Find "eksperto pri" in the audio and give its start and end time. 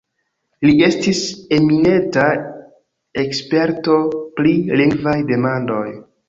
3.25-4.55